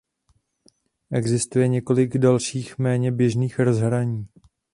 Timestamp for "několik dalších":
1.67-2.77